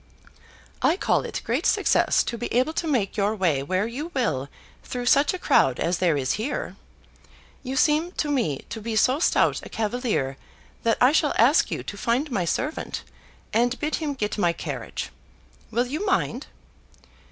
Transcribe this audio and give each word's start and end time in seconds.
"I 0.81 0.97
call 0.97 1.21
it 1.25 1.41
great 1.43 1.67
success 1.67 2.23
to 2.23 2.35
be 2.35 2.51
able 2.51 2.73
to 2.73 2.87
make 2.87 3.17
your 3.17 3.35
way 3.35 3.61
where 3.61 3.85
you 3.85 4.07
will 4.15 4.49
through 4.83 5.05
such 5.05 5.31
a 5.31 5.37
crowd 5.37 5.79
as 5.79 5.99
there 5.99 6.17
is 6.17 6.33
here. 6.41 6.75
You 7.61 7.75
seem 7.75 8.11
to 8.13 8.31
me 8.31 8.65
to 8.69 8.81
be 8.81 8.95
so 8.95 9.19
stout 9.19 9.61
a 9.63 9.69
cavalier 9.69 10.37
that 10.81 10.97
I 10.99 11.11
shall 11.11 11.35
ask 11.37 11.69
you 11.69 11.83
to 11.83 11.97
find 11.99 12.31
my 12.31 12.45
servant, 12.45 13.03
and 13.53 13.77
bid 13.79 13.97
him 13.97 14.15
get 14.15 14.39
my 14.39 14.53
carriage. 14.53 15.11
Will 15.69 15.85
you 15.85 16.03
mind?" 16.03 16.47